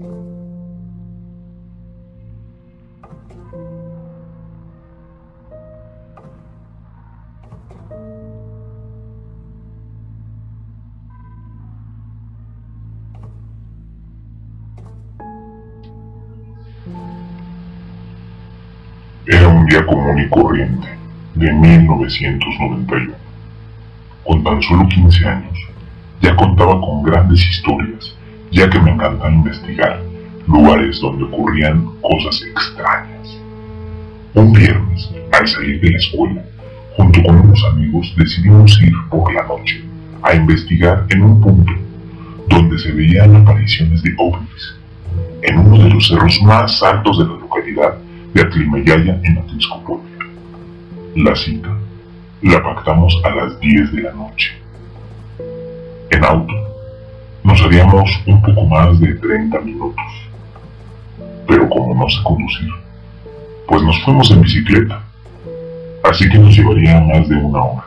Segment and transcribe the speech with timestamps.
[0.00, 0.06] Era
[19.48, 20.86] un día común y corriente
[21.34, 23.14] de 1991.
[24.24, 25.58] Con tan solo 15 años,
[26.20, 28.17] ya contaba con grandes historias
[28.50, 30.00] ya que me encantaba investigar
[30.46, 33.38] lugares donde ocurrían cosas extrañas.
[34.34, 36.44] Un viernes, al salir de la escuela,
[36.96, 39.84] junto con unos amigos decidimos ir por la noche
[40.22, 41.72] a investigar en un punto
[42.48, 44.76] donde se veían apariciones de ovnis,
[45.42, 47.98] en uno de los cerros más altos de la localidad
[48.34, 50.02] de Atlimayaya en Atlisco
[51.16, 51.76] La cita
[52.42, 54.52] la pactamos a las 10 de la noche.
[56.10, 56.67] En auto
[57.48, 60.04] nos haríamos un poco más de 30 minutos.
[61.46, 62.68] Pero como no sé conducir,
[63.66, 65.02] pues nos fuimos en bicicleta.
[66.04, 67.84] Así que nos llevaría más de una hora.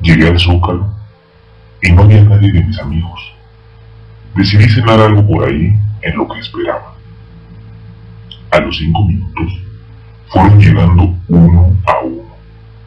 [0.00, 0.88] Llegué al Zócalo
[1.82, 3.20] y no había nadie de mis amigos.
[4.36, 6.94] Decidí cenar algo por ahí en lo que esperaba.
[8.52, 9.52] A los cinco minutos
[10.28, 12.22] fueron llegando uno a uno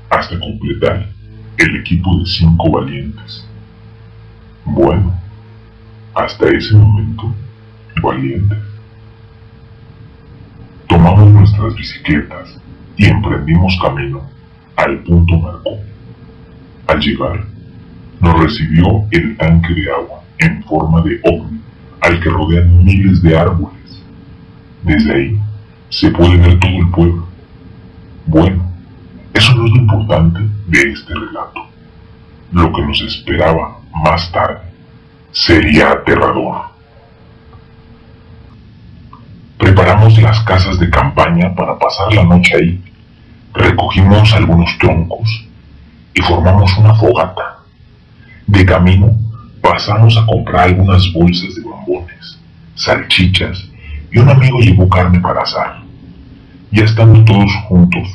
[0.09, 1.09] hasta completar
[1.57, 3.45] el equipo de cinco valientes.
[4.63, 5.20] Bueno,
[6.23, 7.33] hasta ese momento,
[8.01, 8.57] valientes.
[10.87, 12.59] Tomamos nuestras bicicletas
[12.97, 14.21] y emprendimos camino
[14.75, 15.79] al punto Marco.
[16.87, 17.43] Al llegar,
[18.19, 21.59] nos recibió el tanque de agua en forma de ovni
[22.01, 24.03] al que rodean miles de árboles.
[24.83, 25.39] Desde ahí
[25.89, 27.27] se puede ver todo el pueblo.
[28.27, 28.63] Bueno,
[29.33, 31.61] eso no es lo importante de este relato.
[32.51, 34.70] Lo que nos esperaba más tarde
[35.31, 36.71] sería aterrador.
[39.57, 42.83] Preparamos las casas de campaña para pasar la noche ahí.
[43.53, 45.45] Recogimos algunos troncos
[46.13, 47.59] y formamos una fogata.
[48.47, 49.15] De camino
[49.61, 52.39] pasamos a comprar algunas bolsas de bombones,
[52.75, 53.69] salchichas
[54.11, 55.81] y un amigo llevó carne para asar.
[56.71, 58.09] Ya estando todos juntos,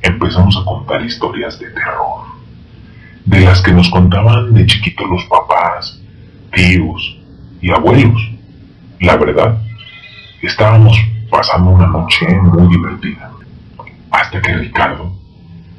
[0.00, 2.24] empezamos a contar historias de terror,
[3.24, 6.03] de las que nos contaban de chiquitos los papás,
[6.54, 7.18] tíos
[7.60, 8.30] y abuelos.
[9.00, 9.58] La verdad,
[10.42, 10.96] estábamos
[11.30, 13.30] pasando una noche muy divertida,
[14.10, 15.12] hasta que Ricardo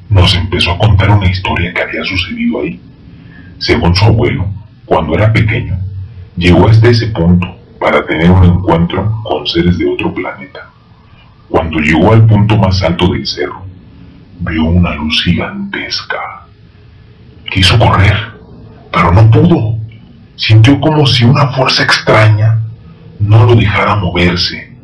[0.10, 2.80] nos empezó a contar una historia que había sucedido ahí.
[3.58, 4.46] Según su abuelo,
[4.86, 5.78] cuando era pequeño,
[6.36, 7.48] llegó hasta ese punto
[7.80, 10.70] para tener un encuentro con seres de otro planeta.
[11.50, 13.66] Cuando llegó al punto más alto del cerro,
[14.40, 16.46] vio una luz gigantesca.
[17.52, 18.16] Quiso correr,
[18.92, 19.75] pero no pudo.
[20.36, 22.60] Sintió como si una fuerza extraña
[23.20, 24.76] no lo dejara moverse.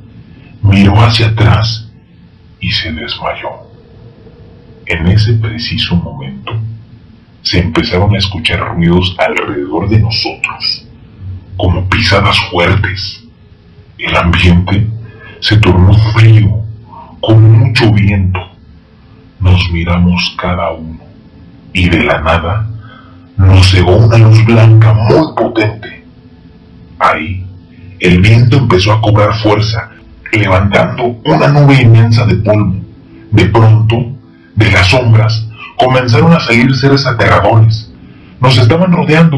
[0.62, 1.90] Miró hacia atrás
[2.60, 3.50] y se desmayó.
[4.86, 6.54] En ese preciso momento,
[7.42, 10.88] se empezaron a escuchar ruidos alrededor de nosotros,
[11.58, 13.24] como pisadas fuertes.
[13.98, 14.88] El ambiente
[15.40, 16.64] se tornó frío,
[17.20, 18.40] con mucho viento.
[19.40, 21.00] Nos miramos cada uno
[21.74, 22.71] y de la nada
[23.42, 26.04] nos cegó una luz blanca muy potente.
[27.00, 27.46] Ahí,
[28.00, 29.92] el viento empezó a cobrar fuerza,
[30.32, 32.76] levantando una nube inmensa de polvo.
[33.32, 33.96] De pronto,
[34.56, 35.48] de las sombras,
[35.78, 37.92] comenzaron a salir seres aterradores.
[38.40, 39.38] Nos estaban rodeando.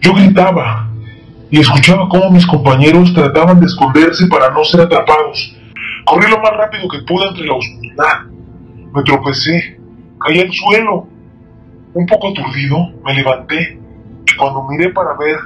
[0.00, 0.88] Yo gritaba
[1.50, 5.54] y escuchaba cómo mis compañeros trataban de esconderse para no ser atrapados.
[6.04, 8.20] Corrí lo más rápido que pude entre la oscuridad.
[8.94, 9.78] Me tropecé,
[10.20, 11.08] caí al suelo.
[11.98, 13.76] Un poco aturdido, me levanté
[14.24, 15.36] y cuando miré para ver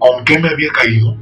[0.00, 1.16] con qué me había caído,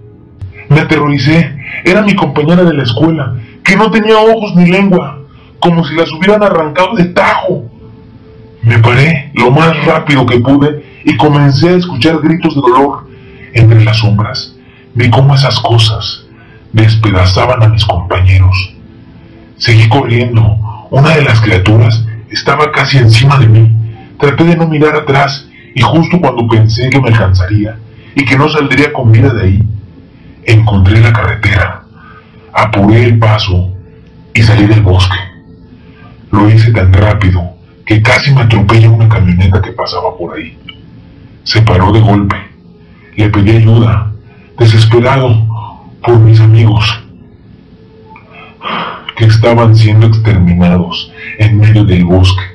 [0.70, 1.54] me aterroricé.
[1.84, 5.18] Era mi compañera de la escuela, que no tenía ojos ni lengua,
[5.58, 7.70] como si las hubieran arrancado de tajo.
[8.62, 13.06] Me paré lo más rápido que pude y comencé a escuchar gritos de dolor
[13.52, 14.56] entre las sombras.
[14.94, 16.24] Vi cómo esas cosas
[16.72, 18.74] despedazaban a mis compañeros.
[19.58, 20.86] Seguí corriendo.
[20.90, 23.83] Una de las criaturas estaba casi encima de mí.
[24.24, 27.76] Traté de no mirar atrás y justo cuando pensé que me alcanzaría
[28.14, 29.62] y que no saldría con vida de ahí,
[30.44, 31.82] encontré la carretera.
[32.50, 33.74] Apuré el paso
[34.32, 35.18] y salí del bosque.
[36.30, 37.42] Lo hice tan rápido
[37.84, 40.56] que casi me atropella una camioneta que pasaba por ahí.
[41.42, 42.36] Se paró de golpe.
[43.16, 44.10] Le pedí ayuda,
[44.58, 45.36] desesperado
[46.02, 46.98] por mis amigos
[49.18, 52.53] que estaban siendo exterminados en medio del bosque.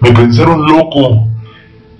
[0.00, 1.28] Me pensaron loco.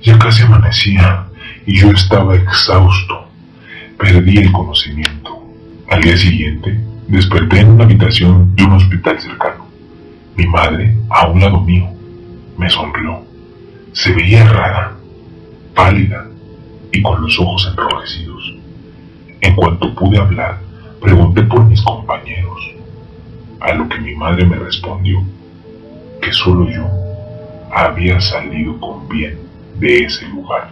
[0.02, 1.26] Ya casi amanecía
[1.67, 3.29] y yo estaba exhausto.
[3.99, 5.43] Perdí el conocimiento.
[5.88, 9.67] Al día siguiente Desperté en una habitación de un hospital cercano.
[10.37, 11.88] Mi madre, a un lado mío,
[12.56, 13.25] me sonrió.
[13.91, 14.93] Se veía rara,
[15.75, 16.29] pálida
[16.93, 18.55] y con los ojos enrojecidos.
[19.41, 20.61] En cuanto pude hablar,
[21.00, 22.61] pregunté por mis compañeros,
[23.58, 25.20] a lo que mi madre me respondió
[26.23, 26.88] que solo yo
[27.73, 29.39] había salido con bien
[29.79, 30.71] de ese lugar.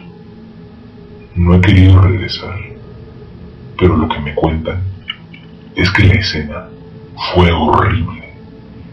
[1.34, 2.58] No he querido regresar,
[3.78, 4.82] pero lo que me cuentan
[5.76, 6.68] es que la escena
[7.32, 8.34] fue horrible,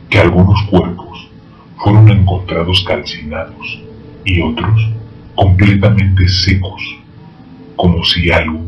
[0.10, 1.28] que algunos cuerpos
[1.78, 3.80] fueron encontrados calcinados
[4.24, 4.90] y otros
[5.36, 6.82] completamente secos,
[7.76, 8.62] como si algo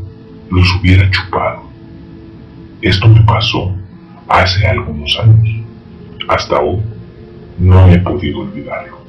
[0.49, 1.63] los hubiera chupado.
[2.81, 3.71] Esto me pasó
[4.27, 5.63] hace algunos años.
[6.27, 6.81] Hasta hoy
[7.59, 9.06] no he podido olvidarlo.